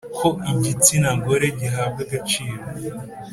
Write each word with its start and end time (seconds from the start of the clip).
ko 0.17 0.27
igitsina 0.51 1.09
gore 1.23 1.47
gihabwa 1.59 2.01
agaciro 2.05 2.63